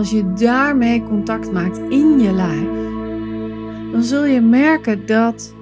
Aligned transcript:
als 0.00 0.10
je 0.10 0.32
daarmee 0.32 1.02
contact 1.02 1.52
maakt 1.52 1.78
in 1.78 2.18
je 2.20 2.32
lijf, 2.32 2.68
dan 3.92 4.02
zul 4.02 4.24
je 4.24 4.40
merken 4.40 5.06
dat 5.06 5.54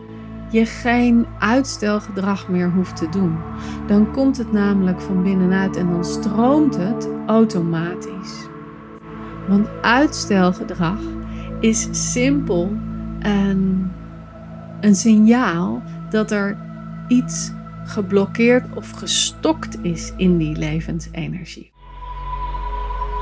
je 0.50 0.66
geen 0.66 1.26
uitstelgedrag 1.38 2.48
meer 2.48 2.70
hoeft 2.70 2.96
te 2.96 3.08
doen. 3.08 3.36
Dan 3.86 4.12
komt 4.12 4.36
het 4.36 4.52
namelijk 4.52 5.00
van 5.00 5.22
binnenuit 5.22 5.76
en 5.76 5.90
dan 5.90 6.04
stroomt 6.04 6.76
het 6.76 7.08
automatisch. 7.26 8.48
Want 9.48 9.68
uitstelgedrag 9.82 11.00
is 11.60 11.88
simpel 12.12 12.72
een, 13.20 13.90
een 14.80 14.94
signaal 14.94 15.82
dat 16.10 16.30
er 16.30 16.56
iets 17.08 17.52
geblokkeerd 17.84 18.76
of 18.76 18.90
gestokt 18.90 19.78
is 19.82 20.12
in 20.16 20.36
die 20.36 20.56
levensenergie. 20.56 21.72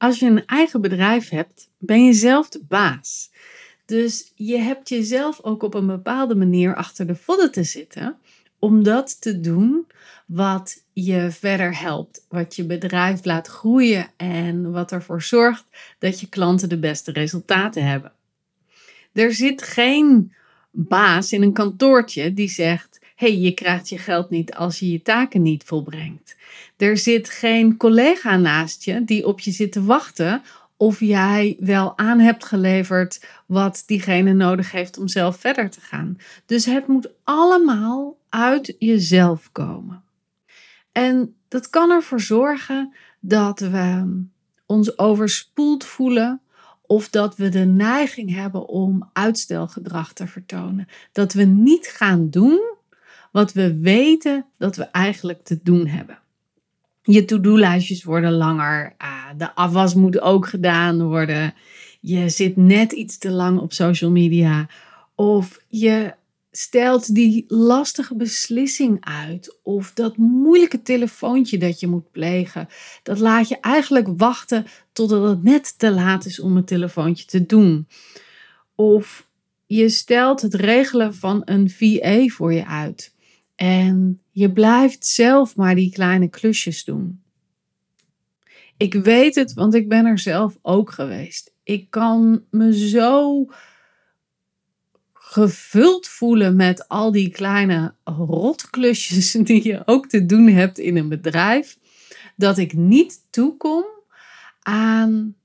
Als 0.00 0.18
je 0.18 0.26
een 0.26 0.46
eigen 0.46 0.80
bedrijf 0.80 1.28
hebt, 1.28 1.70
ben 1.78 2.04
je 2.04 2.12
zelf 2.12 2.48
de 2.48 2.64
baas. 2.68 3.30
Dus 3.84 4.32
je 4.34 4.56
hebt 4.56 4.88
jezelf 4.88 5.42
ook 5.42 5.62
op 5.62 5.74
een 5.74 5.86
bepaalde 5.86 6.34
manier 6.34 6.74
achter 6.74 7.06
de 7.06 7.14
vodden 7.14 7.52
te 7.52 7.64
zitten 7.64 8.18
om 8.58 8.82
dat 8.82 9.20
te 9.20 9.40
doen 9.40 9.86
wat 10.26 10.84
je 10.92 11.30
verder 11.30 11.78
helpt, 11.78 12.26
wat 12.28 12.56
je 12.56 12.66
bedrijf 12.66 13.24
laat 13.24 13.46
groeien 13.46 14.06
en 14.16 14.70
wat 14.72 14.92
ervoor 14.92 15.22
zorgt 15.22 15.64
dat 15.98 16.20
je 16.20 16.28
klanten 16.28 16.68
de 16.68 16.78
beste 16.78 17.12
resultaten 17.12 17.86
hebben. 17.86 18.12
Er 19.12 19.32
zit 19.32 19.62
geen 19.62 20.34
baas 20.70 21.32
in 21.32 21.42
een 21.42 21.52
kantoortje 21.52 22.34
die 22.34 22.48
zegt: 22.48 22.99
hey, 23.20 23.38
je 23.38 23.52
krijgt 23.52 23.88
je 23.88 23.98
geld 23.98 24.30
niet 24.30 24.54
als 24.54 24.78
je 24.78 24.90
je 24.90 25.02
taken 25.02 25.42
niet 25.42 25.64
volbrengt. 25.64 26.36
Er 26.76 26.96
zit 26.96 27.30
geen 27.30 27.76
collega 27.76 28.36
naast 28.36 28.84
je 28.84 29.04
die 29.04 29.26
op 29.26 29.40
je 29.40 29.50
zit 29.50 29.72
te 29.72 29.84
wachten 29.84 30.42
of 30.76 31.00
jij 31.00 31.56
wel 31.58 31.98
aan 31.98 32.18
hebt 32.18 32.44
geleverd 32.44 33.24
wat 33.46 33.82
diegene 33.86 34.32
nodig 34.32 34.72
heeft 34.72 34.98
om 34.98 35.08
zelf 35.08 35.36
verder 35.36 35.70
te 35.70 35.80
gaan. 35.80 36.16
Dus 36.46 36.64
het 36.64 36.86
moet 36.86 37.10
allemaal 37.24 38.18
uit 38.28 38.74
jezelf 38.78 39.48
komen. 39.52 40.02
En 40.92 41.34
dat 41.48 41.70
kan 41.70 41.90
ervoor 41.90 42.20
zorgen 42.20 42.94
dat 43.18 43.60
we 43.60 44.18
ons 44.66 44.98
overspoeld 44.98 45.84
voelen 45.84 46.40
of 46.86 47.08
dat 47.08 47.36
we 47.36 47.48
de 47.48 47.64
neiging 47.64 48.34
hebben 48.34 48.68
om 48.68 49.10
uitstelgedrag 49.12 50.12
te 50.12 50.26
vertonen. 50.26 50.88
Dat 51.12 51.32
we 51.32 51.44
niet 51.44 51.86
gaan 51.86 52.30
doen 52.30 52.78
wat 53.30 53.52
we 53.52 53.78
weten 53.78 54.46
dat 54.58 54.76
we 54.76 54.84
eigenlijk 54.84 55.44
te 55.44 55.60
doen 55.62 55.86
hebben. 55.86 56.18
Je 57.02 57.24
to-do-lijstjes 57.24 58.04
worden 58.04 58.32
langer. 58.32 58.94
Uh, 59.02 59.24
de 59.36 59.54
afwas 59.54 59.94
moet 59.94 60.20
ook 60.20 60.48
gedaan 60.48 61.02
worden. 61.02 61.54
Je 62.00 62.28
zit 62.28 62.56
net 62.56 62.92
iets 62.92 63.18
te 63.18 63.30
lang 63.30 63.60
op 63.60 63.72
social 63.72 64.10
media. 64.10 64.68
Of 65.14 65.60
je 65.68 66.14
stelt 66.50 67.14
die 67.14 67.44
lastige 67.48 68.16
beslissing 68.16 69.04
uit. 69.04 69.58
Of 69.62 69.92
dat 69.92 70.16
moeilijke 70.16 70.82
telefoontje 70.82 71.58
dat 71.58 71.80
je 71.80 71.86
moet 71.86 72.10
plegen. 72.10 72.68
Dat 73.02 73.18
laat 73.18 73.48
je 73.48 73.60
eigenlijk 73.60 74.08
wachten 74.16 74.66
totdat 74.92 75.28
het 75.28 75.42
net 75.42 75.78
te 75.78 75.90
laat 75.90 76.24
is 76.24 76.40
om 76.40 76.56
het 76.56 76.66
telefoontje 76.66 77.24
te 77.24 77.46
doen. 77.46 77.88
Of 78.74 79.28
je 79.66 79.88
stelt 79.88 80.42
het 80.42 80.54
regelen 80.54 81.14
van 81.14 81.42
een 81.44 81.70
VA 81.70 82.26
voor 82.26 82.52
je 82.52 82.66
uit. 82.66 83.14
En 83.60 84.20
je 84.30 84.52
blijft 84.52 85.06
zelf 85.06 85.56
maar 85.56 85.74
die 85.74 85.92
kleine 85.92 86.28
klusjes 86.28 86.84
doen. 86.84 87.22
Ik 88.76 88.94
weet 88.94 89.34
het, 89.34 89.52
want 89.52 89.74
ik 89.74 89.88
ben 89.88 90.06
er 90.06 90.18
zelf 90.18 90.58
ook 90.62 90.90
geweest. 90.90 91.52
Ik 91.62 91.90
kan 91.90 92.44
me 92.50 92.88
zo 92.88 93.46
gevuld 95.12 96.08
voelen 96.08 96.56
met 96.56 96.88
al 96.88 97.12
die 97.12 97.30
kleine 97.30 97.94
rotklusjes 98.04 99.32
die 99.48 99.66
je 99.68 99.82
ook 99.84 100.08
te 100.08 100.26
doen 100.26 100.48
hebt 100.48 100.78
in 100.78 100.96
een 100.96 101.08
bedrijf, 101.08 101.78
dat 102.36 102.58
ik 102.58 102.72
niet 102.72 103.26
toekom 103.30 103.84
aan 104.60 105.36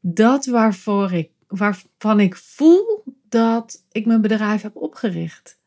dat 0.00 0.46
waarvoor 0.46 1.12
ik, 1.12 1.30
waarvan 1.48 2.20
ik 2.20 2.36
voel 2.36 3.04
dat 3.28 3.84
ik 3.92 4.06
mijn 4.06 4.20
bedrijf 4.20 4.62
heb 4.62 4.76
opgericht. 4.76 5.58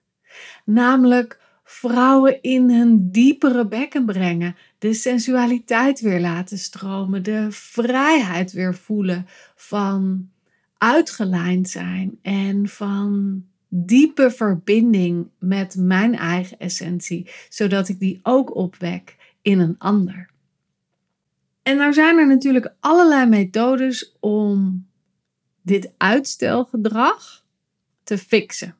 Namelijk 0.66 1.48
vrouwen 1.72 2.42
in 2.42 2.70
hun 2.70 3.12
diepere 3.12 3.68
bekken 3.68 4.06
brengen, 4.06 4.56
de 4.78 4.94
sensualiteit 4.94 6.00
weer 6.00 6.20
laten 6.20 6.58
stromen, 6.58 7.24
de 7.24 7.48
vrijheid 7.50 8.52
weer 8.52 8.76
voelen 8.76 9.26
van 9.56 10.30
uitgelijnd 10.78 11.70
zijn 11.70 12.20
en 12.22 12.68
van 12.68 13.44
diepe 13.68 14.32
verbinding 14.32 15.28
met 15.40 15.76
mijn 15.76 16.16
eigen 16.16 16.60
essentie, 16.60 17.30
zodat 17.50 17.90
ik 17.90 18.00
die 18.00 18.20
ook 18.24 18.56
opwek 18.56 19.16
in 19.42 19.60
een 19.60 19.76
ander. 19.78 20.30
En 21.64 21.78
nou 21.78 21.94
zijn 21.94 22.18
er 22.18 22.28
natuurlijk 22.28 22.74
allerlei 22.80 23.30
methodes 23.30 24.16
om 24.20 24.86
dit 25.62 25.92
uitstelgedrag 25.98 27.44
te 28.04 28.18
fixen. 28.18 28.79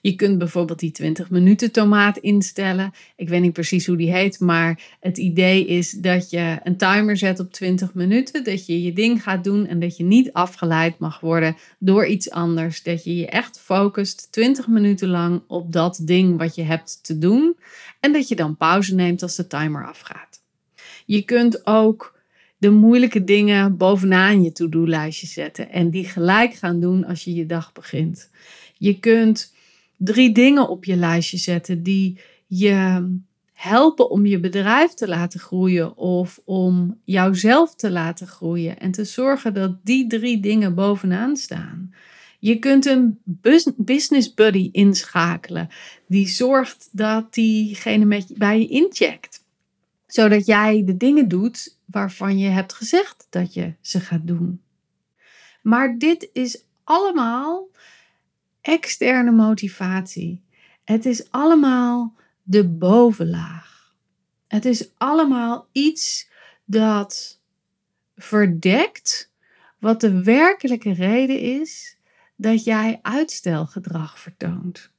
Je 0.00 0.14
kunt 0.14 0.38
bijvoorbeeld 0.38 0.78
die 0.78 0.90
20 0.90 1.30
minuten 1.30 1.72
tomaat 1.72 2.16
instellen. 2.16 2.92
Ik 3.16 3.28
weet 3.28 3.40
niet 3.40 3.52
precies 3.52 3.86
hoe 3.86 3.96
die 3.96 4.12
heet, 4.12 4.40
maar 4.40 4.80
het 5.00 5.18
idee 5.18 5.66
is 5.66 5.90
dat 5.90 6.30
je 6.30 6.58
een 6.62 6.76
timer 6.76 7.16
zet 7.16 7.40
op 7.40 7.52
20 7.52 7.94
minuten. 7.94 8.44
Dat 8.44 8.66
je 8.66 8.82
je 8.82 8.92
ding 8.92 9.22
gaat 9.22 9.44
doen 9.44 9.66
en 9.66 9.80
dat 9.80 9.96
je 9.96 10.04
niet 10.04 10.32
afgeleid 10.32 10.98
mag 10.98 11.20
worden 11.20 11.56
door 11.78 12.06
iets 12.06 12.30
anders. 12.30 12.82
Dat 12.82 13.04
je 13.04 13.16
je 13.16 13.26
echt 13.26 13.60
focust 13.60 14.28
20 14.30 14.66
minuten 14.66 15.08
lang 15.08 15.42
op 15.46 15.72
dat 15.72 16.00
ding 16.02 16.38
wat 16.38 16.54
je 16.54 16.62
hebt 16.62 16.98
te 17.02 17.18
doen. 17.18 17.56
En 18.00 18.12
dat 18.12 18.28
je 18.28 18.36
dan 18.36 18.56
pauze 18.56 18.94
neemt 18.94 19.22
als 19.22 19.36
de 19.36 19.46
timer 19.46 19.86
afgaat. 19.86 20.42
Je 21.06 21.22
kunt 21.22 21.66
ook 21.66 22.18
de 22.58 22.70
moeilijke 22.70 23.24
dingen 23.24 23.76
bovenaan 23.76 24.42
je 24.42 24.52
to-do-lijstje 24.52 25.26
zetten 25.26 25.70
en 25.70 25.90
die 25.90 26.04
gelijk 26.04 26.54
gaan 26.54 26.80
doen 26.80 27.04
als 27.04 27.24
je 27.24 27.34
je 27.34 27.46
dag 27.46 27.72
begint. 27.72 28.30
Je 28.78 28.98
kunt 28.98 29.54
drie 30.02 30.32
dingen 30.32 30.68
op 30.68 30.84
je 30.84 30.96
lijstje 30.96 31.36
zetten 31.36 31.82
die 31.82 32.20
je 32.46 33.08
helpen 33.52 34.10
om 34.10 34.26
je 34.26 34.40
bedrijf 34.40 34.94
te 34.94 35.08
laten 35.08 35.40
groeien 35.40 35.96
of 35.96 36.40
om 36.44 37.00
jouzelf 37.04 37.74
te 37.74 37.90
laten 37.90 38.26
groeien 38.26 38.78
en 38.78 38.90
te 38.90 39.04
zorgen 39.04 39.54
dat 39.54 39.84
die 39.84 40.06
drie 40.06 40.40
dingen 40.40 40.74
bovenaan 40.74 41.36
staan. 41.36 41.94
Je 42.38 42.58
kunt 42.58 42.86
een 42.86 43.18
business 43.76 44.34
buddy 44.34 44.68
inschakelen 44.72 45.68
die 46.06 46.28
zorgt 46.28 46.88
dat 46.92 47.34
diegene 47.34 48.04
met 48.04 48.32
bij 48.36 48.60
je 48.60 48.68
incheckt. 48.68 49.44
Zodat 50.06 50.46
jij 50.46 50.84
de 50.84 50.96
dingen 50.96 51.28
doet 51.28 51.76
waarvan 51.84 52.38
je 52.38 52.48
hebt 52.48 52.72
gezegd 52.72 53.26
dat 53.30 53.54
je 53.54 53.74
ze 53.80 54.00
gaat 54.00 54.26
doen. 54.26 54.60
Maar 55.62 55.98
dit 55.98 56.30
is 56.32 56.64
allemaal 56.84 57.69
externe 58.60 59.30
motivatie. 59.30 60.42
Het 60.84 61.06
is 61.06 61.30
allemaal 61.30 62.14
de 62.42 62.68
bovenlaag. 62.68 63.94
Het 64.46 64.64
is 64.64 64.90
allemaal 64.96 65.68
iets 65.72 66.30
dat 66.64 67.40
verdekt 68.16 69.32
wat 69.78 70.00
de 70.00 70.22
werkelijke 70.22 70.92
reden 70.92 71.40
is 71.40 71.96
dat 72.36 72.64
jij 72.64 72.98
uitstelgedrag 73.02 74.18
vertoont. 74.18 74.90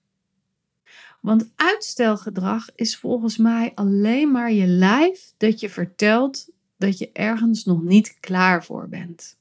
Want 1.21 1.51
uitstelgedrag 1.55 2.69
is 2.75 2.97
volgens 2.97 3.37
mij 3.37 3.71
alleen 3.75 4.31
maar 4.31 4.51
je 4.51 4.67
lijf 4.67 5.33
dat 5.37 5.59
je 5.59 5.69
vertelt 5.69 6.49
dat 6.77 6.97
je 6.97 7.09
ergens 7.11 7.65
nog 7.65 7.81
niet 7.81 8.17
klaar 8.19 8.63
voor 8.63 8.89
bent. 8.89 9.37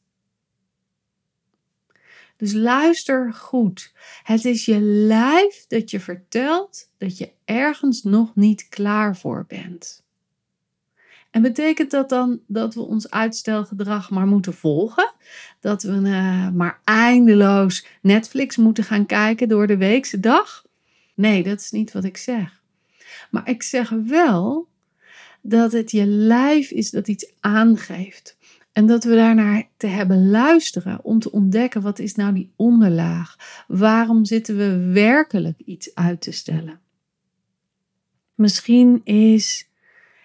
Dus 2.41 2.53
luister 2.53 3.33
goed. 3.35 3.93
Het 4.23 4.45
is 4.45 4.65
je 4.65 4.81
lijf 4.81 5.65
dat 5.69 5.91
je 5.91 6.01
vertelt 6.01 6.91
dat 6.99 7.19
je 7.19 7.31
ergens 7.45 8.03
nog 8.03 8.35
niet 8.35 8.69
klaar 8.69 9.17
voor 9.17 9.45
bent. 9.49 10.03
En 11.31 11.43
betekent 11.43 11.91
dat 11.91 12.09
dan 12.09 12.41
dat 12.47 12.75
we 12.75 12.81
ons 12.81 13.11
uitstelgedrag 13.11 14.11
maar 14.11 14.27
moeten 14.27 14.55
volgen? 14.55 15.13
Dat 15.61 15.83
we 15.83 15.93
uh, 15.93 16.51
maar 16.51 16.81
eindeloos 16.85 17.87
Netflix 18.03 18.57
moeten 18.57 18.85
gaan 18.85 19.07
kijken 19.07 19.49
door 19.49 19.67
de 19.67 19.77
weekse 19.77 20.21
dag? 20.21 20.65
Nee, 21.15 21.43
dat 21.43 21.61
is 21.61 21.71
niet 21.71 21.93
wat 21.93 22.05
ik 22.05 22.17
zeg. 22.17 22.63
Maar 23.31 23.49
ik 23.49 23.63
zeg 23.63 23.89
wel 23.89 24.69
dat 25.41 25.73
het 25.73 25.91
je 25.91 26.07
lijf 26.07 26.71
is 26.71 26.91
dat 26.91 27.09
iets 27.09 27.33
aangeeft. 27.41 28.37
En 28.73 28.87
dat 28.87 29.05
we 29.05 29.15
daarnaar 29.15 29.69
te 29.77 29.87
hebben 29.87 30.31
luisteren 30.31 31.05
om 31.05 31.19
te 31.19 31.33
ontdekken 31.33 31.83
wat 31.83 31.99
is 31.99 32.15
nou 32.15 32.35
die 32.35 32.53
onderlaag. 32.57 33.37
Waarom 33.69 34.25
zitten 34.25 34.57
we 34.57 34.93
werkelijk 34.93 35.61
iets 35.65 35.95
uit 35.95 36.21
te 36.21 36.31
stellen? 36.31 36.81
Misschien 38.35 39.01
is 39.05 39.69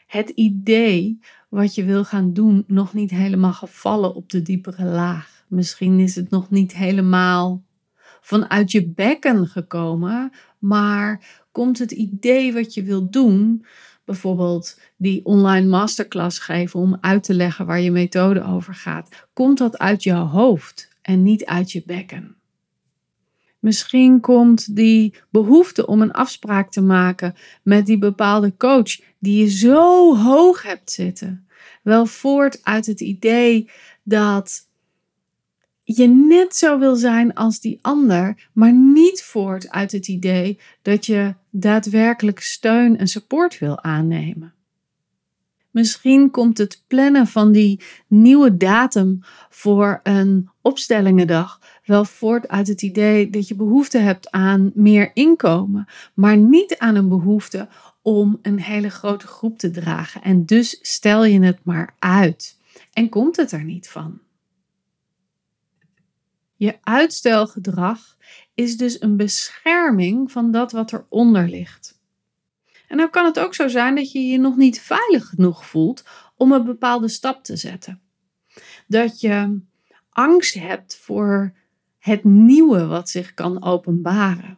het 0.07 0.29
idee 0.29 1.19
wat 1.49 1.75
je 1.75 1.83
wil 1.83 2.05
gaan 2.05 2.33
doen 2.33 2.63
nog 2.67 2.93
niet 2.93 3.09
helemaal 3.09 3.53
gevallen 3.53 4.15
op 4.15 4.29
de 4.29 4.41
diepere 4.41 4.85
laag. 4.85 5.45
Misschien 5.47 5.99
is 5.99 6.15
het 6.15 6.29
nog 6.29 6.49
niet 6.49 6.75
helemaal 6.75 7.63
vanuit 8.21 8.71
je 8.71 8.87
bekken 8.87 9.47
gekomen, 9.47 10.31
maar 10.59 11.43
komt 11.51 11.79
het 11.79 11.91
idee 11.91 12.53
wat 12.53 12.73
je 12.73 12.83
wilt 12.83 13.13
doen, 13.13 13.65
bijvoorbeeld 14.05 14.79
die 14.97 15.25
online 15.25 15.67
masterclass 15.67 16.39
geven 16.39 16.79
om 16.79 16.97
uit 17.01 17.23
te 17.23 17.33
leggen 17.33 17.65
waar 17.65 17.81
je 17.81 17.91
methode 17.91 18.43
over 18.43 18.73
gaat, 18.73 19.27
komt 19.33 19.57
dat 19.57 19.77
uit 19.77 20.03
je 20.03 20.13
hoofd 20.13 20.89
en 21.01 21.23
niet 21.23 21.45
uit 21.45 21.71
je 21.71 21.83
bekken. 21.85 22.35
Misschien 23.59 24.19
komt 24.19 24.75
die 24.75 25.13
behoefte 25.29 25.87
om 25.87 26.01
een 26.01 26.11
afspraak 26.11 26.71
te 26.71 26.81
maken 26.81 27.35
met 27.63 27.85
die 27.85 27.97
bepaalde 27.97 28.57
coach 28.57 28.99
die 29.19 29.43
je 29.43 29.49
zo 29.49 30.15
hoog 30.17 30.61
hebt 30.61 30.91
zitten, 30.91 31.47
wel 31.81 32.05
voort 32.05 32.59
uit 32.63 32.85
het 32.85 33.01
idee 33.01 33.69
dat 34.03 34.64
je 35.87 36.07
net 36.07 36.55
zo 36.55 36.79
wil 36.79 36.95
zijn 36.95 37.33
als 37.33 37.59
die 37.59 37.79
ander, 37.81 38.49
maar 38.53 38.73
niet 38.73 39.23
voort 39.23 39.69
uit 39.69 39.91
het 39.91 40.07
idee 40.07 40.59
dat 40.81 41.05
je 41.05 41.35
daadwerkelijk 41.49 42.39
steun 42.39 42.97
en 42.97 43.07
support 43.07 43.59
wil 43.59 43.83
aannemen. 43.83 44.53
Misschien 45.71 46.31
komt 46.31 46.57
het 46.57 46.83
plannen 46.87 47.27
van 47.27 47.51
die 47.51 47.81
nieuwe 48.07 48.57
datum 48.57 49.19
voor 49.49 49.99
een 50.03 50.49
opstellingendag 50.61 51.59
wel 51.85 52.05
voort 52.05 52.47
uit 52.47 52.67
het 52.67 52.81
idee 52.81 53.29
dat 53.29 53.47
je 53.47 53.55
behoefte 53.55 53.97
hebt 53.97 54.31
aan 54.31 54.71
meer 54.73 55.11
inkomen, 55.13 55.87
maar 56.13 56.37
niet 56.37 56.77
aan 56.77 56.95
een 56.95 57.09
behoefte 57.09 57.67
om 58.01 58.39
een 58.41 58.59
hele 58.59 58.89
grote 58.89 59.27
groep 59.27 59.57
te 59.57 59.71
dragen. 59.71 60.21
En 60.21 60.45
dus 60.45 60.79
stel 60.81 61.25
je 61.25 61.41
het 61.41 61.59
maar 61.63 61.95
uit 61.99 62.57
en 62.93 63.09
komt 63.09 63.35
het 63.35 63.51
er 63.51 63.63
niet 63.63 63.89
van. 63.89 64.19
Je 66.55 66.77
uitstelgedrag 66.81 68.17
is 68.53 68.77
dus 68.77 69.01
een 69.01 69.17
bescherming 69.17 70.31
van 70.31 70.51
dat 70.51 70.71
wat 70.71 70.93
eronder 70.93 71.49
ligt. 71.49 71.99
En 72.87 72.97
dan 72.97 73.09
kan 73.09 73.25
het 73.25 73.39
ook 73.39 73.53
zo 73.53 73.67
zijn 73.67 73.95
dat 73.95 74.11
je 74.11 74.19
je 74.19 74.37
nog 74.37 74.55
niet 74.55 74.81
veilig 74.81 75.27
genoeg 75.27 75.65
voelt 75.65 76.03
om 76.35 76.51
een 76.51 76.65
bepaalde 76.65 77.07
stap 77.07 77.43
te 77.43 77.55
zetten. 77.55 78.01
Dat 78.87 79.19
je 79.19 79.59
angst 80.09 80.53
hebt 80.53 80.97
voor 80.97 81.53
het 81.99 82.23
nieuwe 82.23 82.85
wat 82.85 83.09
zich 83.09 83.33
kan 83.33 83.63
openbaren. 83.63 84.57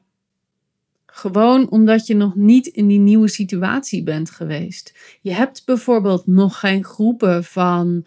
Gewoon 1.05 1.69
omdat 1.69 2.07
je 2.07 2.15
nog 2.15 2.35
niet 2.35 2.67
in 2.67 2.87
die 2.87 2.99
nieuwe 2.99 3.27
situatie 3.27 4.03
bent 4.03 4.29
geweest. 4.29 5.17
Je 5.21 5.33
hebt 5.33 5.65
bijvoorbeeld 5.65 6.27
nog 6.27 6.59
geen 6.59 6.83
groepen 6.83 7.43
van 7.43 8.05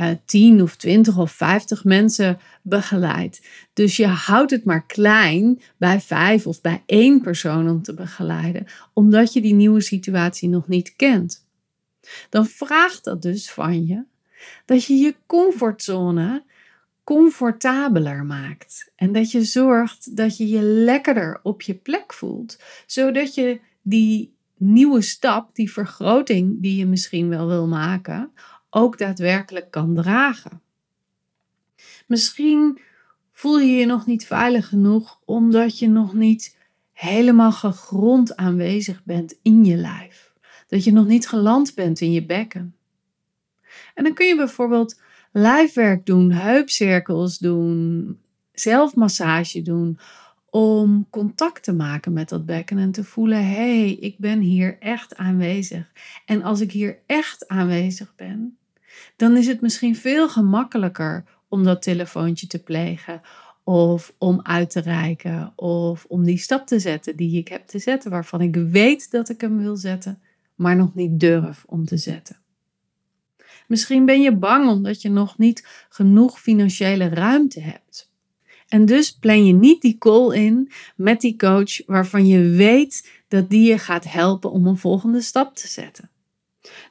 uh, 0.00 0.10
10 0.24 0.62
of 0.62 0.76
20 0.76 1.18
of 1.18 1.32
50 1.32 1.84
mensen 1.84 2.38
begeleid. 2.62 3.46
Dus 3.72 3.96
je 3.96 4.06
houdt 4.06 4.50
het 4.50 4.64
maar 4.64 4.86
klein 4.86 5.60
bij 5.76 6.00
vijf 6.00 6.46
of 6.46 6.60
bij 6.60 6.82
één 6.86 7.20
persoon 7.20 7.68
om 7.68 7.82
te 7.82 7.94
begeleiden, 7.94 8.66
omdat 8.92 9.32
je 9.32 9.40
die 9.40 9.54
nieuwe 9.54 9.80
situatie 9.80 10.48
nog 10.48 10.68
niet 10.68 10.96
kent. 10.96 11.46
Dan 12.28 12.46
vraagt 12.46 13.04
dat 13.04 13.22
dus 13.22 13.50
van 13.50 13.86
je 13.86 14.04
dat 14.64 14.84
je 14.84 14.94
je 14.94 15.14
comfortzone 15.26 16.44
comfortabeler 17.04 18.24
maakt. 18.24 18.92
En 18.96 19.12
dat 19.12 19.30
je 19.30 19.44
zorgt 19.44 20.16
dat 20.16 20.36
je 20.36 20.48
je 20.48 20.62
lekkerder 20.62 21.40
op 21.42 21.62
je 21.62 21.74
plek 21.74 22.14
voelt, 22.14 22.58
zodat 22.86 23.34
je 23.34 23.60
die 23.82 24.34
nieuwe 24.56 25.00
stap, 25.00 25.54
die 25.54 25.72
vergroting 25.72 26.62
die 26.62 26.76
je 26.76 26.86
misschien 26.86 27.28
wel 27.28 27.46
wil 27.46 27.66
maken, 27.66 28.32
ook 28.70 28.98
daadwerkelijk 28.98 29.70
kan 29.70 29.94
dragen. 29.94 30.60
Misschien 32.06 32.80
voel 33.32 33.58
je 33.58 33.72
je 33.72 33.86
nog 33.86 34.06
niet 34.06 34.26
veilig 34.26 34.68
genoeg 34.68 35.20
omdat 35.24 35.78
je 35.78 35.88
nog 35.88 36.14
niet 36.14 36.56
helemaal 36.92 37.52
gegrond 37.52 38.36
aanwezig 38.36 39.04
bent 39.04 39.38
in 39.42 39.64
je 39.64 39.76
lijf. 39.76 40.32
Dat 40.66 40.84
je 40.84 40.92
nog 40.92 41.06
niet 41.06 41.28
geland 41.28 41.74
bent 41.74 42.00
in 42.00 42.12
je 42.12 42.26
bekken. 42.26 42.76
En 43.94 44.04
dan 44.04 44.14
kun 44.14 44.26
je 44.26 44.36
bijvoorbeeld 44.36 45.00
lijfwerk 45.32 46.06
doen, 46.06 46.32
heupcirkels 46.32 47.38
doen, 47.38 48.18
zelfmassage 48.52 49.62
doen. 49.62 49.98
Om 50.50 51.06
contact 51.10 51.62
te 51.62 51.72
maken 51.72 52.12
met 52.12 52.28
dat 52.28 52.46
bekken 52.46 52.78
en 52.78 52.90
te 52.90 53.04
voelen: 53.04 53.44
hé, 53.44 53.80
hey, 53.80 53.92
ik 53.92 54.18
ben 54.18 54.40
hier 54.40 54.76
echt 54.80 55.16
aanwezig. 55.16 55.92
En 56.24 56.42
als 56.42 56.60
ik 56.60 56.72
hier 56.72 56.98
echt 57.06 57.48
aanwezig 57.48 58.12
ben, 58.16 58.58
dan 59.16 59.36
is 59.36 59.46
het 59.46 59.60
misschien 59.60 59.96
veel 59.96 60.28
gemakkelijker 60.28 61.24
om 61.48 61.64
dat 61.64 61.82
telefoontje 61.82 62.46
te 62.46 62.62
plegen. 62.62 63.20
Of 63.64 64.14
om 64.18 64.40
uit 64.42 64.70
te 64.70 64.80
reiken. 64.80 65.52
Of 65.56 66.04
om 66.08 66.24
die 66.24 66.38
stap 66.38 66.66
te 66.66 66.78
zetten 66.78 67.16
die 67.16 67.38
ik 67.38 67.48
heb 67.48 67.66
te 67.66 67.78
zetten. 67.78 68.10
Waarvan 68.10 68.40
ik 68.40 68.54
weet 68.54 69.10
dat 69.10 69.28
ik 69.28 69.40
hem 69.40 69.58
wil 69.58 69.76
zetten. 69.76 70.20
Maar 70.54 70.76
nog 70.76 70.94
niet 70.94 71.20
durf 71.20 71.64
om 71.66 71.84
te 71.84 71.96
zetten. 71.96 72.36
Misschien 73.66 74.04
ben 74.04 74.22
je 74.22 74.36
bang 74.36 74.68
omdat 74.68 75.02
je 75.02 75.10
nog 75.10 75.38
niet 75.38 75.86
genoeg 75.88 76.40
financiële 76.40 77.08
ruimte 77.08 77.60
hebt. 77.60 78.07
En 78.68 78.86
dus 78.86 79.12
plan 79.12 79.46
je 79.46 79.52
niet 79.52 79.82
die 79.82 79.98
call 79.98 80.34
in 80.34 80.70
met 80.96 81.20
die 81.20 81.36
coach 81.36 81.86
waarvan 81.86 82.26
je 82.26 82.48
weet 82.48 83.10
dat 83.28 83.50
die 83.50 83.68
je 83.68 83.78
gaat 83.78 84.04
helpen 84.04 84.50
om 84.50 84.66
een 84.66 84.76
volgende 84.76 85.20
stap 85.20 85.56
te 85.56 85.68
zetten. 85.68 86.10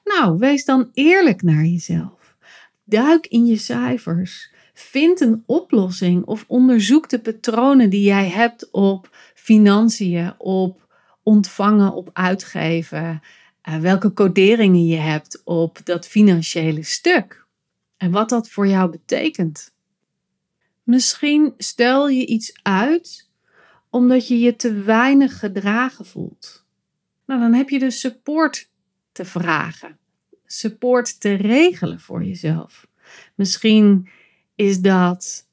Nou, 0.04 0.38
wees 0.38 0.66
dan 0.66 0.90
eerlijk 0.94 1.42
naar 1.42 1.66
jezelf. 1.66 2.36
Duik 2.84 3.28
in 3.28 3.46
je 3.46 3.58
cijfers. 3.58 4.52
Vind 4.74 5.22
een 5.22 5.44
oplossing 5.46 6.26
of 6.26 6.46
onderzoek 6.48 7.10
de 7.10 7.20
patronen 7.20 7.90
die 7.90 8.04
jij 8.04 8.28
hebt 8.28 8.72
op 8.72 9.10
financiën, 9.34 10.34
op 10.38 10.88
ontvangen, 11.24 11.94
op 11.94 12.10
uitgeven, 12.14 13.22
uh, 13.70 13.78
welke 13.78 14.14
coderingen 14.14 14.86
je 14.86 14.98
hebt 14.98 15.42
op 15.44 15.80
dat 15.84 16.08
financiële 16.08 16.84
stuk 16.84 17.46
en 17.98 18.12
wat 18.12 18.30
dat 18.30 18.50
voor 18.50 18.68
jou 18.68 18.92
betekent. 18.92 19.76
Misschien 20.88 21.54
stel 21.58 22.08
je 22.08 22.26
iets 22.26 22.60
uit 22.62 23.30
omdat 23.90 24.28
je 24.28 24.40
je 24.40 24.56
te 24.56 24.74
weinig 24.74 25.40
gedragen 25.40 26.06
voelt. 26.06 26.66
Nou, 27.26 27.40
dan 27.40 27.54
heb 27.54 27.70
je 27.70 27.80
dus 27.80 28.00
support 28.00 28.70
te 29.12 29.26
vragen, 29.26 29.98
support 30.46 31.20
te 31.20 31.34
regelen 31.34 32.00
voor 32.00 32.24
jezelf. 32.24 32.88
Misschien 33.36 34.10
is 34.56 34.80
dat 34.80 35.48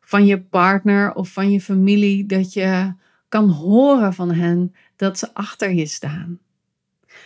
van 0.00 0.26
je 0.26 0.42
partner 0.42 1.14
of 1.14 1.32
van 1.32 1.50
je 1.50 1.60
familie 1.60 2.26
dat 2.26 2.52
je 2.52 2.94
kan 3.28 3.48
horen 3.48 4.14
van 4.14 4.30
hen 4.30 4.74
dat 4.96 5.18
ze 5.18 5.34
achter 5.34 5.72
je 5.72 5.86
staan. 5.86 6.38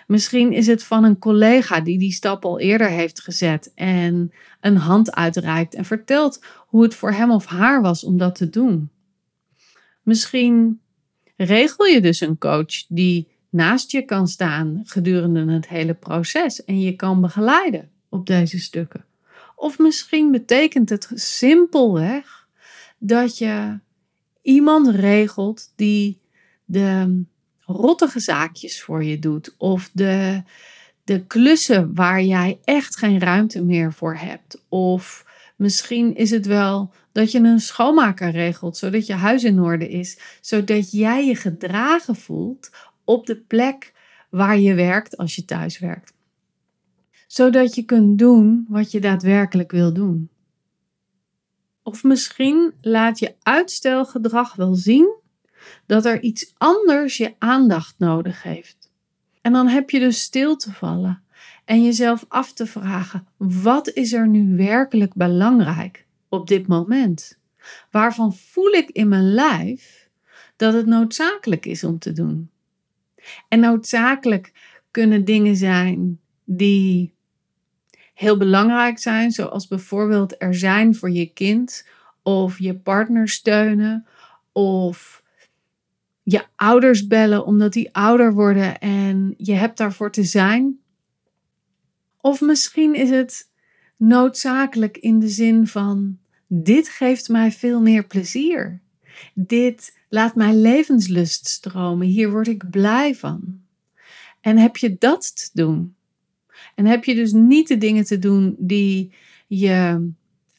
Misschien 0.07 0.53
is 0.53 0.67
het 0.67 0.85
van 0.85 1.05
een 1.05 1.19
collega 1.19 1.81
die 1.81 1.99
die 1.99 2.13
stap 2.13 2.45
al 2.45 2.61
eerder 2.61 2.89
heeft 2.89 3.21
gezet 3.21 3.73
en 3.75 4.33
een 4.61 4.77
hand 4.77 5.15
uitreikt 5.15 5.75
en 5.75 5.85
vertelt 5.85 6.45
hoe 6.67 6.83
het 6.83 6.95
voor 6.95 7.13
hem 7.13 7.31
of 7.31 7.47
haar 7.47 7.83
was 7.83 8.05
om 8.05 8.19
dat 8.19 8.35
te 8.35 8.51
doen. 8.51 8.91
Misschien 10.03 10.81
regel 11.37 11.85
je 11.85 12.01
dus 12.01 12.21
een 12.21 12.39
coach 12.39 12.87
die 12.89 13.29
naast 13.51 13.91
je 13.91 14.03
kan 14.03 14.29
staan 14.29 14.81
gedurende 14.85 15.53
het 15.53 15.69
hele 15.69 15.95
proces 15.95 16.65
en 16.65 16.81
je 16.81 16.97
kan 16.97 17.21
begeleiden 17.21 17.91
op 18.09 18.27
deze 18.27 18.59
stukken. 18.59 19.05
Of 19.57 19.79
misschien 19.79 20.31
betekent 20.31 20.89
het 20.89 21.11
simpelweg 21.15 22.49
dat 22.99 23.39
je 23.39 23.79
iemand 24.43 24.89
regelt 24.89 25.73
die 25.77 26.21
de 26.65 27.23
rottige 27.67 28.21
zaakjes 28.21 28.83
voor 28.83 29.05
je 29.05 29.19
doet. 29.19 29.55
Of 29.59 29.91
de, 29.93 30.43
de 31.05 31.27
klussen 31.27 31.95
waar 31.95 32.23
jij 32.23 32.59
echt 32.65 32.97
geen 32.97 33.21
ruimte 33.21 33.63
meer 33.63 33.93
voor 33.93 34.17
hebt. 34.17 34.65
Of 34.69 35.25
misschien 35.57 36.17
is 36.17 36.31
het 36.31 36.47
wel 36.47 36.93
dat 37.13 37.33
je 37.33 37.39
een 37.39 37.61
schoonmaker 37.61 38.31
regelt, 38.31 38.77
zodat 38.77 39.07
je 39.07 39.15
huis 39.15 39.45
in 39.45 39.61
orde 39.61 39.89
is. 39.89 40.19
Zodat 40.41 40.93
jij 40.93 41.27
je 41.27 41.37
gedragen 41.37 42.17
voelt 42.17 42.71
op 43.05 43.27
de 43.27 43.37
plek 43.37 43.93
waar 44.31 44.59
je 44.59 44.75
werkt 44.75 45.17
als 45.17 45.35
je 45.35 45.45
thuis 45.45 45.79
werkt. 45.79 46.13
zodat 47.27 47.75
je 47.75 47.83
kunt 47.85 48.19
doen 48.19 48.67
wat 48.69 48.91
je 48.91 49.01
daadwerkelijk 49.01 49.71
wil 49.71 49.93
doen. 49.93 50.29
Of 51.83 52.03
misschien 52.03 52.75
laat 52.81 53.19
je 53.19 53.35
uitstelgedrag 53.43 54.55
wel 54.55 54.75
zien 54.75 55.15
dat 55.87 56.05
er 56.05 56.23
iets 56.23 56.55
anders 56.59 57.17
je 57.17 57.35
aandacht 57.39 57.95
nodig 57.99 58.43
heeft. 58.43 58.91
En 59.41 59.53
dan 59.53 59.69
heb 59.69 59.91
je 59.91 59.99
dus 59.99 60.21
stil 60.21 60.57
te 60.57 60.73
vallen 60.73 61.23
en 61.65 61.85
jezelf 61.85 62.25
af 62.29 62.53
te 62.53 62.67
vragen: 62.67 63.27
wat 63.37 63.89
is 63.89 64.13
er 64.13 64.29
nu 64.29 64.57
werkelijk 64.57 65.15
belangrijk 65.15 66.07
op 66.29 66.49
dit 66.49 66.67
moment? 66.67 67.39
Waarvan 67.91 68.35
voel 68.35 68.71
ik 68.71 68.91
in 68.91 69.09
mijn 69.09 69.35
lijf 69.35 70.09
dat 70.57 70.75
het 70.75 70.87
noodzakelijk 70.87 71.67
is 71.67 71.85
om 71.85 71.99
te 71.99 72.13
doen? 72.13 72.51
En 73.49 73.61
noodzakelijk 73.61 74.53
kunnen 74.91 75.25
dingen 75.25 75.57
zijn 75.57 76.21
die 76.45 77.15
heel 78.15 78.37
belangrijk 78.37 78.99
zijn, 78.99 79.31
zoals 79.31 79.67
bijvoorbeeld 79.67 80.35
er 80.39 80.55
zijn 80.55 80.95
voor 80.95 81.11
je 81.11 81.27
kind 81.27 81.89
of 82.23 82.59
je 82.59 82.75
partner 82.75 83.29
steunen 83.29 84.07
of 84.53 85.23
je 86.25 86.45
ouders 86.57 87.07
bellen 87.07 87.47
omdat 87.47 87.73
die 87.73 87.95
ouder 87.95 88.35
worden 88.35 88.79
en 88.79 89.35
je 89.37 89.53
hebt 89.53 89.79
daarvoor 89.79 90.11
te 90.11 90.25
zijn. 90.25 90.79
Of 92.21 92.41
misschien 92.41 92.95
is 92.95 93.11
het 93.11 93.51
noodzakelijk 93.97 94.97
in 94.97 95.19
de 95.19 95.29
zin 95.29 95.67
van 95.67 96.19
dit 96.47 96.89
geeft 96.89 97.29
mij 97.29 97.53
veel 97.53 97.81
meer 97.81 98.07
plezier. 98.07 98.81
Dit 99.35 99.99
laat 100.09 100.35
mijn 100.35 100.61
levenslust 100.61 101.47
stromen. 101.47 102.07
Hier 102.07 102.31
word 102.31 102.49
ik 102.49 102.71
blij 102.71 103.15
van. 103.15 103.63
En 104.41 104.57
heb 104.57 104.77
je 104.77 104.97
dat 104.99 105.37
te 105.37 105.51
doen? 105.53 105.95
En 106.75 106.87
heb 106.87 107.05
je 107.05 107.15
dus 107.15 107.33
niet 107.33 107.69
de 107.69 107.79
dingen 107.79 108.05
te 108.05 108.19
doen 108.19 108.57
die 108.59 109.13
je 109.47 110.09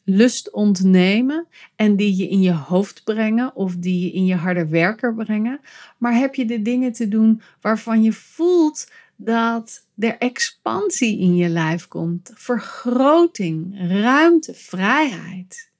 lust 0.08 0.50
ontnemen 0.50 1.46
en 1.76 1.96
die 1.96 2.16
je 2.16 2.28
in 2.28 2.40
je 2.40 2.52
hoofd 2.52 3.04
brengen 3.04 3.56
of 3.56 3.76
die 3.76 4.04
je 4.04 4.12
in 4.12 4.24
je 4.24 4.34
harde 4.34 4.66
werker 4.66 5.14
brengen, 5.14 5.60
maar 5.98 6.14
heb 6.14 6.34
je 6.34 6.44
de 6.44 6.62
dingen 6.62 6.92
te 6.92 7.08
doen 7.08 7.42
waarvan 7.60 8.02
je 8.02 8.12
voelt 8.12 8.90
dat 9.16 9.86
er 9.98 10.18
expansie 10.18 11.18
in 11.18 11.36
je 11.36 11.48
lijf 11.48 11.88
komt, 11.88 12.30
vergroting, 12.34 13.74
ruimte, 13.88 14.54
vrijheid. 14.54 15.70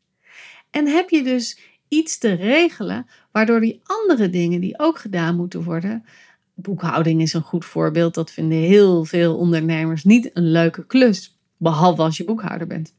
En 0.70 0.86
heb 0.86 1.10
je 1.10 1.22
dus 1.22 1.58
iets 1.88 2.18
te 2.18 2.32
regelen 2.32 3.06
waardoor 3.32 3.60
die 3.60 3.80
andere 3.82 4.30
dingen 4.30 4.60
die 4.60 4.78
ook 4.78 4.98
gedaan 4.98 5.36
moeten 5.36 5.62
worden, 5.62 6.04
boekhouding 6.54 7.20
is 7.20 7.32
een 7.32 7.42
goed 7.42 7.64
voorbeeld, 7.64 8.14
dat 8.14 8.30
vinden 8.30 8.58
heel 8.58 9.04
veel 9.04 9.36
ondernemers 9.36 10.04
niet 10.04 10.30
een 10.34 10.50
leuke 10.50 10.86
klus, 10.86 11.38
behalve 11.56 12.02
als 12.02 12.16
je 12.16 12.24
boekhouder 12.24 12.66
bent. 12.66 12.94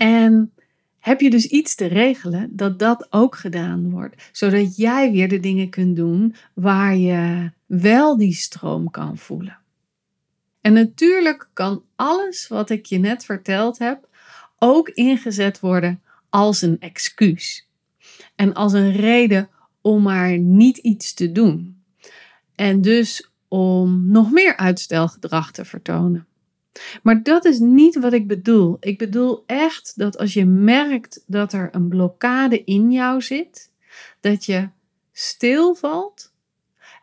En 0.00 0.52
heb 0.98 1.20
je 1.20 1.30
dus 1.30 1.46
iets 1.46 1.74
te 1.74 1.86
regelen 1.86 2.56
dat 2.56 2.78
dat 2.78 3.06
ook 3.10 3.36
gedaan 3.36 3.90
wordt, 3.90 4.28
zodat 4.32 4.76
jij 4.76 5.10
weer 5.12 5.28
de 5.28 5.40
dingen 5.40 5.70
kunt 5.70 5.96
doen 5.96 6.34
waar 6.54 6.96
je 6.96 7.50
wel 7.66 8.16
die 8.16 8.34
stroom 8.34 8.90
kan 8.90 9.18
voelen. 9.18 9.58
En 10.60 10.72
natuurlijk 10.72 11.48
kan 11.52 11.82
alles 11.96 12.48
wat 12.48 12.70
ik 12.70 12.86
je 12.86 12.98
net 12.98 13.24
verteld 13.24 13.78
heb 13.78 14.08
ook 14.58 14.88
ingezet 14.88 15.60
worden 15.60 16.02
als 16.28 16.62
een 16.62 16.80
excuus 16.80 17.68
en 18.34 18.54
als 18.54 18.72
een 18.72 18.92
reden 18.92 19.48
om 19.80 20.02
maar 20.02 20.38
niet 20.38 20.76
iets 20.76 21.14
te 21.14 21.32
doen. 21.32 21.82
En 22.54 22.80
dus 22.80 23.30
om 23.48 24.10
nog 24.10 24.30
meer 24.30 24.56
uitstelgedrag 24.56 25.52
te 25.52 25.64
vertonen. 25.64 26.26
Maar 27.02 27.22
dat 27.22 27.44
is 27.44 27.58
niet 27.58 27.98
wat 27.98 28.12
ik 28.12 28.26
bedoel. 28.26 28.76
Ik 28.80 28.98
bedoel 28.98 29.42
echt 29.46 29.92
dat 29.96 30.18
als 30.18 30.32
je 30.32 30.44
merkt 30.44 31.24
dat 31.26 31.52
er 31.52 31.68
een 31.72 31.88
blokkade 31.88 32.64
in 32.64 32.92
jou 32.92 33.22
zit, 33.22 33.70
dat 34.20 34.44
je 34.44 34.68
stilvalt 35.12 36.32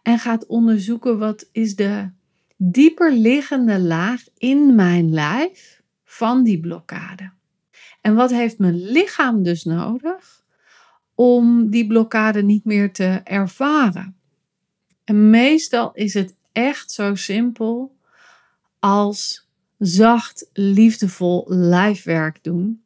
en 0.04 0.20
gaat 0.20 0.46
onderzoeken 0.46 1.18
wat 1.18 1.50
is 1.52 1.76
de 1.76 2.10
dieper 2.56 3.12
liggende 3.12 3.80
laag 3.80 4.24
in 4.38 4.76
mijn 4.76 5.14
lijf 5.14 5.82
van 6.04 6.44
die 6.44 6.60
blokkade. 6.60 7.32
En 8.02 8.16
wat 8.16 8.32
heeft 8.32 8.58
mijn 8.58 8.92
lichaam 8.92 9.44
dus 9.44 9.64
nodig 9.64 10.44
om 11.16 11.70
die 11.70 11.88
blokkade 11.88 12.44
niet 12.44 12.66
meer 12.66 12.92
te 12.92 13.22
ervaren? 13.24 14.16
En 15.04 15.30
meestal 15.30 15.92
is 15.94 16.14
het 16.14 16.36
echt 16.52 16.92
zo 16.92 17.16
simpel 17.16 17.96
als 18.80 19.47
zacht, 19.78 20.50
liefdevol 20.54 21.46
lijfwerk 21.48 22.44
doen, 22.44 22.82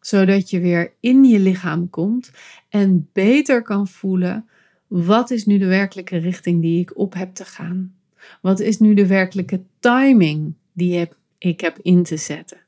zodat 0.00 0.50
je 0.50 0.60
weer 0.60 0.92
in 1.00 1.24
je 1.24 1.38
lichaam 1.38 1.90
komt 1.90 2.30
en 2.68 3.08
beter 3.12 3.62
kan 3.62 3.88
voelen 3.88 4.46
wat 4.92 5.30
is 5.30 5.46
nu 5.46 5.58
de 5.58 5.66
werkelijke 5.66 6.16
richting 6.16 6.62
die 6.62 6.80
ik 6.80 6.98
op 6.98 7.14
heb 7.14 7.34
te 7.34 7.44
gaan? 7.44 7.94
Wat 8.40 8.60
is 8.60 8.78
nu 8.78 8.94
de 8.94 9.06
werkelijke 9.06 9.62
timing 9.78 10.54
die 10.72 11.08
ik 11.38 11.60
heb 11.60 11.78
in 11.82 12.02
te 12.02 12.16
zetten? 12.16 12.58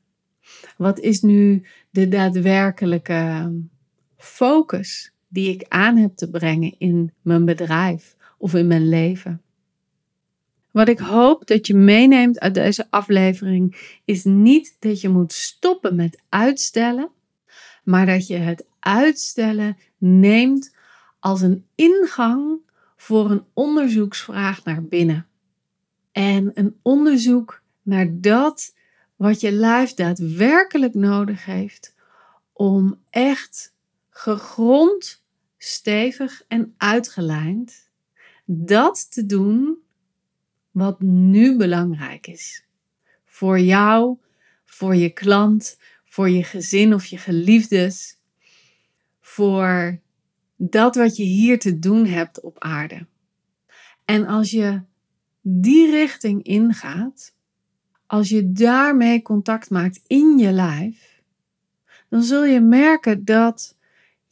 Wat 0.77 0.99
is 0.99 1.21
nu 1.21 1.63
de 1.89 2.07
daadwerkelijke 2.07 3.51
focus 4.17 5.11
die 5.27 5.53
ik 5.53 5.65
aan 5.67 5.97
heb 5.97 6.15
te 6.15 6.29
brengen 6.29 6.75
in 6.77 7.11
mijn 7.21 7.45
bedrijf 7.45 8.15
of 8.37 8.53
in 8.53 8.67
mijn 8.67 8.89
leven? 8.89 9.41
Wat 10.75 10.87
ik 10.87 10.99
hoop 10.99 11.47
dat 11.47 11.67
je 11.67 11.73
meeneemt 11.73 12.39
uit 12.39 12.53
deze 12.53 12.87
aflevering 12.89 13.75
is 14.05 14.23
niet 14.23 14.75
dat 14.79 15.01
je 15.01 15.09
moet 15.09 15.33
stoppen 15.33 15.95
met 15.95 16.21
uitstellen, 16.29 17.09
maar 17.83 18.05
dat 18.05 18.27
je 18.27 18.35
het 18.35 18.65
uitstellen 18.79 19.77
neemt 19.97 20.75
als 21.19 21.41
een 21.41 21.65
ingang 21.75 22.59
voor 22.95 23.31
een 23.31 23.45
onderzoeksvraag 23.53 24.63
naar 24.63 24.83
binnen. 24.83 25.27
En 26.11 26.51
een 26.53 26.79
onderzoek 26.81 27.61
naar 27.81 28.07
dat 28.11 28.75
wat 29.15 29.41
je 29.41 29.51
lijf 29.51 29.93
daadwerkelijk 29.93 30.93
nodig 30.93 31.45
heeft 31.45 31.95
om 32.53 33.01
echt 33.09 33.73
gegrond, 34.09 35.23
stevig 35.57 36.43
en 36.47 36.73
uitgelijnd 36.77 37.89
dat 38.45 39.11
te 39.11 39.25
doen 39.25 39.83
wat 40.75 41.01
nu 41.01 41.57
belangrijk 41.57 42.27
is. 42.27 42.65
Voor 43.25 43.59
jou, 43.59 44.17
voor 44.65 44.95
je 44.95 45.09
klant, 45.09 45.79
voor 46.03 46.29
je 46.29 46.43
gezin 46.43 46.93
of 46.93 47.05
je 47.05 47.17
geliefdes, 47.17 48.17
voor 49.21 49.99
dat 50.55 50.95
wat 50.95 51.15
je 51.15 51.23
hier 51.23 51.59
te 51.59 51.79
doen 51.79 52.05
hebt 52.05 52.41
op 52.41 52.59
aarde. 52.59 53.07
En 54.05 54.27
als 54.27 54.51
je 54.51 54.81
die 55.41 55.91
richting 55.91 56.43
ingaat, 56.43 57.35
als 58.05 58.29
je 58.29 58.51
daarmee 58.51 59.21
contact 59.21 59.69
maakt 59.69 60.01
in 60.07 60.37
je 60.37 60.51
lijf, 60.51 61.21
dan 62.09 62.23
zul 62.23 62.43
je 62.43 62.61
merken 62.61 63.25
dat 63.25 63.74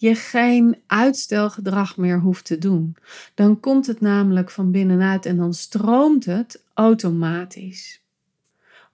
je 0.04 0.16
geen 0.16 0.82
uitstelgedrag 0.88 1.98
meer 1.98 2.20
hoeft 2.20 2.46
te 2.46 2.58
doen. 2.58 2.96
Dan 3.34 3.60
komt 3.60 3.88
het 3.88 4.02
namelijk 4.02 4.52
van 4.52 4.72
binnenuit 4.72 5.26
en 5.26 5.38
dan 5.38 5.54
stroomt 5.54 6.26
het 6.26 6.64
automatisch. 6.74 8.02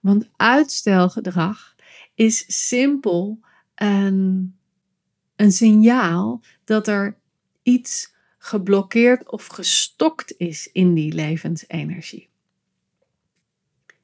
Want 0.00 0.28
uitstelgedrag 0.36 1.74
is 2.14 2.44
simpel 2.68 3.40
een, 3.74 4.54
een 5.36 5.52
signaal 5.52 6.42
dat 6.64 6.88
er 6.88 7.16
iets 7.62 8.14
geblokkeerd 8.38 9.30
of 9.30 9.46
gestokt 9.46 10.34
is 10.36 10.68
in 10.72 10.94
die 10.94 11.12
levensenergie. 11.12 12.28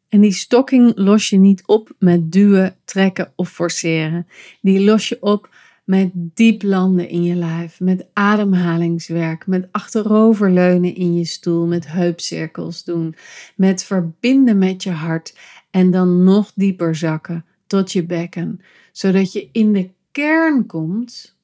En 0.08 0.20
die 0.20 0.32
stokking 0.32 0.92
los 0.94 1.28
je 1.28 1.38
niet 1.38 1.62
op 1.66 1.94
met 1.98 2.32
duwen, 2.32 2.76
trekken 2.84 3.32
of 3.36 3.50
forceren. 3.50 4.26
Die 4.60 4.84
los 4.84 5.08
je 5.08 5.22
op 5.22 5.48
met 5.86 6.10
diep 6.14 6.62
landen 6.62 7.08
in 7.08 7.22
je 7.22 7.34
lijf, 7.34 7.80
met 7.80 8.06
ademhalingswerk, 8.12 9.46
met 9.46 9.68
achteroverleunen 9.70 10.94
in 10.94 11.14
je 11.14 11.24
stoel, 11.24 11.66
met 11.66 11.86
heupcirkels 11.88 12.84
doen, 12.84 13.14
met 13.56 13.84
verbinden 13.84 14.58
met 14.58 14.82
je 14.82 14.90
hart 14.90 15.38
en 15.70 15.90
dan 15.90 16.24
nog 16.24 16.52
dieper 16.54 16.94
zakken 16.94 17.44
tot 17.66 17.92
je 17.92 18.06
bekken, 18.06 18.60
zodat 18.92 19.32
je 19.32 19.48
in 19.52 19.72
de 19.72 19.90
kern 20.10 20.66
komt 20.66 21.36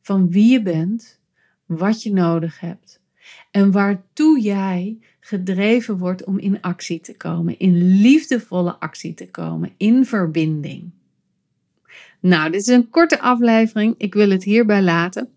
van 0.00 0.30
wie 0.30 0.52
je 0.52 0.62
bent, 0.62 1.20
wat 1.66 2.02
je 2.02 2.12
nodig 2.12 2.60
hebt 2.60 3.00
en 3.50 3.70
waartoe 3.70 4.40
jij 4.40 4.98
gedreven 5.20 5.98
wordt 5.98 6.24
om 6.24 6.38
in 6.38 6.60
actie 6.60 7.00
te 7.00 7.16
komen, 7.16 7.58
in 7.58 8.00
liefdevolle 8.00 8.78
actie 8.78 9.14
te 9.14 9.30
komen, 9.30 9.72
in 9.76 10.04
verbinding. 10.06 10.90
Nou, 12.22 12.50
dit 12.50 12.60
is 12.60 12.66
een 12.66 12.90
korte 12.90 13.20
aflevering. 13.20 13.94
Ik 13.98 14.14
wil 14.14 14.30
het 14.30 14.44
hierbij 14.44 14.82
laten. 14.82 15.28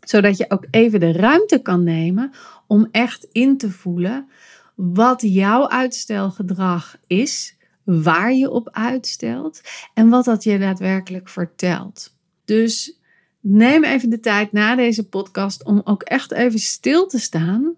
Zodat 0.00 0.36
je 0.36 0.50
ook 0.50 0.66
even 0.70 1.00
de 1.00 1.12
ruimte 1.12 1.58
kan 1.58 1.84
nemen 1.84 2.30
om 2.66 2.88
echt 2.90 3.26
in 3.32 3.56
te 3.56 3.70
voelen 3.70 4.28
wat 4.74 5.22
jouw 5.22 5.68
uitstelgedrag 5.68 6.96
is 7.06 7.56
waar 7.84 8.32
je 8.32 8.50
op 8.50 8.68
uitstelt 8.70 9.60
en 9.94 10.08
wat 10.08 10.24
dat 10.24 10.42
je 10.42 10.58
daadwerkelijk 10.58 11.28
vertelt. 11.28 12.16
Dus 12.44 13.00
neem 13.40 13.84
even 13.84 14.10
de 14.10 14.20
tijd 14.20 14.52
na 14.52 14.76
deze 14.76 15.08
podcast 15.08 15.64
om 15.64 15.80
ook 15.84 16.02
echt 16.02 16.32
even 16.32 16.58
stil 16.58 17.06
te 17.06 17.18
staan. 17.18 17.74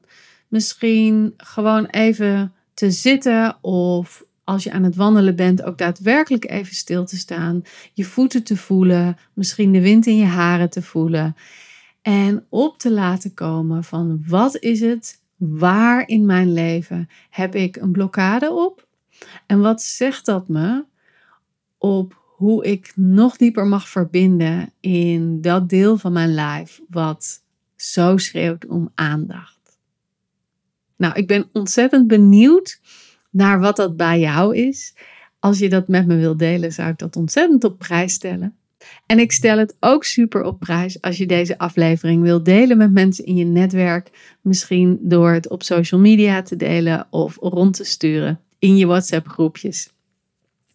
Misschien 0.49 1.35
gewoon 1.37 1.87
even 1.87 2.53
te 2.75 2.91
zitten 2.91 3.57
of 3.61 4.25
als 4.45 4.65
je 4.65 4.73
aan 4.73 4.83
het 4.83 4.97
wandelen 4.97 5.37
bent 5.37 5.63
ook 5.63 5.79
daadwerkelijk 5.79 6.51
even 6.51 6.75
stil 6.75 7.05
te 7.05 7.17
staan, 7.17 7.63
je 7.93 8.05
voeten 8.05 8.43
te 8.43 8.57
voelen, 8.57 9.17
misschien 9.33 9.73
de 9.73 9.81
wind 9.81 10.07
in 10.07 10.17
je 10.17 10.25
haren 10.25 10.71
te 10.71 10.83
voelen 10.83 11.37
en 12.03 12.47
op 12.49 12.79
te 12.79 12.93
laten 12.93 13.35
komen 13.35 13.85
van 13.85 14.23
wat 14.27 14.57
is 14.57 14.81
het, 14.81 15.23
waar 15.37 16.09
in 16.09 16.27
mijn 16.27 16.53
leven 16.53 17.09
heb 17.31 17.55
ik 17.55 17.77
een 17.77 17.93
blokkade 17.93 18.53
op 18.53 18.87
en 19.47 19.61
wat 19.61 19.83
zegt 19.83 20.27
dat 20.27 20.49
me 20.49 20.85
op 21.79 22.23
hoe 22.37 22.65
ik 22.65 22.93
nog 22.97 23.37
dieper 23.37 23.67
mag 23.67 23.89
verbinden 23.89 24.73
in 24.81 25.41
dat 25.41 25.69
deel 25.69 25.99
van 25.99 26.13
mijn 26.13 26.35
lijf 26.35 26.81
wat 26.89 27.43
zo 27.77 28.17
schreeuwt 28.17 28.67
om 28.67 28.91
aandacht. 28.95 29.79
Nou, 30.97 31.15
ik 31.15 31.27
ben 31.27 31.49
ontzettend 31.53 32.07
benieuwd 32.07 32.81
naar 33.35 33.61
wat 33.61 33.77
dat 33.77 33.97
bij 33.97 34.21
jou 34.21 34.57
is. 34.57 34.95
Als 35.39 35.59
je 35.59 35.69
dat 35.69 35.89
met 35.89 36.07
me 36.07 36.17
wilt 36.17 36.39
delen, 36.39 36.73
zou 36.73 36.89
ik 36.89 36.99
dat 36.99 37.17
ontzettend 37.17 37.65
op 37.65 37.79
prijs 37.79 38.13
stellen. 38.13 38.57
En 39.07 39.19
ik 39.19 39.33
stel 39.33 39.59
het 39.59 39.77
ook 39.81 40.05
super 40.05 40.43
op 40.43 40.59
prijs 40.59 41.01
als 41.01 41.17
je 41.17 41.27
deze 41.27 41.59
aflevering 41.59 42.23
wilt 42.23 42.45
delen 42.45 42.77
met 42.77 42.93
mensen 42.93 43.25
in 43.25 43.37
je 43.37 43.45
netwerk. 43.45 44.37
Misschien 44.41 44.99
door 45.03 45.31
het 45.31 45.49
op 45.49 45.63
social 45.63 46.01
media 46.01 46.43
te 46.43 46.57
delen 46.57 47.07
of 47.11 47.37
rond 47.41 47.75
te 47.75 47.85
sturen 47.85 48.41
in 48.59 48.77
je 48.77 48.87
WhatsApp 48.87 49.29
groepjes. 49.29 49.93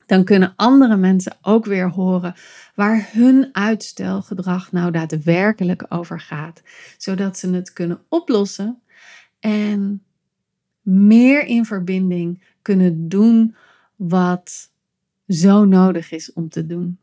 Dan 0.06 0.24
kunnen 0.24 0.54
andere 0.56 0.98
mensen 0.98 1.38
ook 1.42 1.66
weer 1.66 1.89
horen 1.89 2.34
waar 2.75 3.10
hun 3.12 3.50
uitstelgedrag 3.51 4.72
nou 4.72 4.92
daadwerkelijk 4.92 5.86
over 5.89 6.20
gaat. 6.20 6.62
Zodat 6.98 7.38
ze 7.38 7.50
het 7.50 7.74
kunnen 7.74 8.01
oplossen 8.10 8.82
en 9.39 10.04
meer 10.81 11.45
in 11.45 11.65
verbinding 11.65 12.43
kunnen 12.62 13.09
doen 13.09 13.55
wat 13.95 14.71
zo 15.27 15.65
nodig 15.65 16.12
is 16.12 16.33
om 16.33 16.50
te 16.50 16.65
doen. 16.65 17.00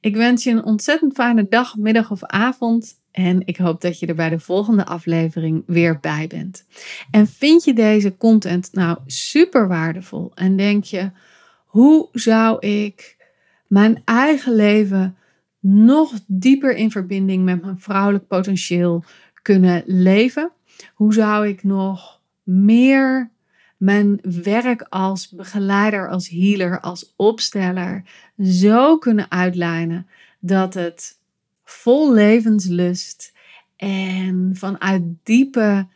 Ik 0.00 0.16
wens 0.16 0.44
je 0.44 0.50
een 0.50 0.64
ontzettend 0.64 1.14
fijne 1.14 1.46
dag, 1.48 1.76
middag 1.76 2.10
of 2.10 2.24
avond. 2.24 3.02
En 3.10 3.46
ik 3.46 3.56
hoop 3.56 3.80
dat 3.80 3.98
je 3.98 4.06
er 4.06 4.14
bij 4.14 4.28
de 4.28 4.38
volgende 4.38 4.84
aflevering 4.86 5.62
weer 5.66 6.00
bij 6.00 6.26
bent. 6.26 6.66
En 7.10 7.26
vind 7.26 7.64
je 7.64 7.74
deze 7.74 8.16
content 8.16 8.72
nou 8.72 8.98
super 9.06 9.68
waardevol? 9.68 10.32
En 10.34 10.56
denk 10.56 10.84
je, 10.84 11.10
hoe 11.64 12.08
zou 12.12 12.66
ik 12.66 13.16
mijn 13.66 14.02
eigen 14.04 14.54
leven 14.54 15.16
nog 15.60 16.12
dieper 16.26 16.76
in 16.76 16.90
verbinding 16.90 17.44
met 17.44 17.62
mijn 17.62 17.78
vrouwelijk 17.78 18.26
potentieel 18.26 19.04
kunnen 19.42 19.82
leven? 19.86 20.50
Hoe 20.94 21.14
zou 21.14 21.48
ik 21.48 21.62
nog 21.62 22.20
meer 22.44 23.30
mijn 23.76 24.20
werk 24.42 24.82
als 24.88 25.28
begeleider, 25.28 26.08
als 26.08 26.28
healer, 26.28 26.80
als 26.80 27.12
opsteller 27.16 28.04
zo 28.42 28.98
kunnen 28.98 29.30
uitlijnen 29.30 30.06
dat 30.40 30.74
het 30.74 31.18
vol 31.64 32.12
levenslust 32.12 33.32
en 33.76 34.50
vanuit 34.54 35.02
diepe, 35.22 35.86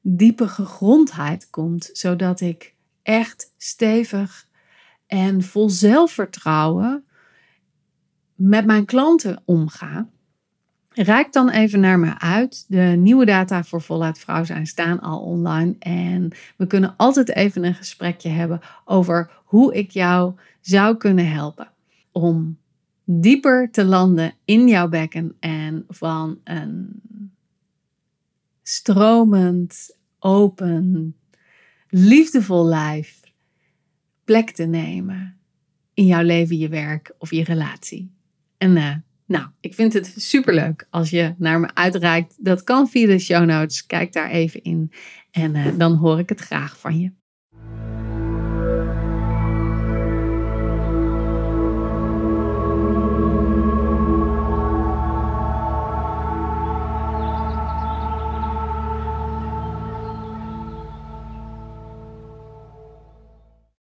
diepe 0.00 0.48
gegrondheid 0.48 1.50
komt, 1.50 1.90
zodat 1.92 2.40
ik 2.40 2.74
echt 3.02 3.52
stevig 3.56 4.46
en 5.06 5.42
vol 5.42 5.70
zelfvertrouwen 5.70 7.04
met 8.34 8.66
mijn 8.66 8.84
klanten 8.84 9.42
omga. 9.44 10.08
Rijk 11.00 11.32
dan 11.32 11.50
even 11.50 11.80
naar 11.80 11.98
me 11.98 12.18
uit. 12.18 12.64
De 12.68 12.94
nieuwe 12.98 13.24
data 13.24 13.64
voor 13.64 13.82
voluit 13.82 14.18
vrouw 14.18 14.44
zijn 14.44 14.66
staan 14.66 15.00
al 15.00 15.20
online. 15.20 15.74
En 15.78 16.30
we 16.56 16.66
kunnen 16.66 16.94
altijd 16.96 17.34
even 17.34 17.64
een 17.64 17.74
gesprekje 17.74 18.28
hebben 18.28 18.60
over 18.84 19.30
hoe 19.44 19.74
ik 19.74 19.90
jou 19.90 20.34
zou 20.60 20.96
kunnen 20.96 21.30
helpen. 21.30 21.70
Om 22.12 22.58
dieper 23.04 23.70
te 23.70 23.84
landen 23.84 24.34
in 24.44 24.68
jouw 24.68 24.88
bekken 24.88 25.36
en 25.40 25.84
van 25.88 26.38
een 26.44 27.02
stromend, 28.62 29.96
open, 30.18 31.16
liefdevol 31.88 32.66
lijf 32.66 33.20
plek 34.24 34.50
te 34.50 34.64
nemen 34.64 35.36
in 35.94 36.06
jouw 36.06 36.22
leven, 36.22 36.58
je 36.58 36.68
werk 36.68 37.14
of 37.18 37.30
je 37.30 37.44
relatie. 37.44 38.10
En 38.56 38.76
uh, 38.76 38.94
nou, 39.28 39.46
ik 39.60 39.74
vind 39.74 39.92
het 39.92 40.14
superleuk 40.16 40.86
als 40.90 41.10
je 41.10 41.34
naar 41.38 41.60
me 41.60 41.74
uitreikt. 41.74 42.34
Dat 42.38 42.64
kan 42.64 42.88
via 42.88 43.06
de 43.06 43.18
show 43.18 43.44
notes. 43.44 43.86
Kijk 43.86 44.12
daar 44.12 44.30
even 44.30 44.62
in. 44.62 44.92
En 45.30 45.54
uh, 45.54 45.66
dan 45.76 45.94
hoor 45.94 46.18
ik 46.18 46.28
het 46.28 46.40
graag 46.40 46.78
van 46.78 47.00
je. 47.00 47.12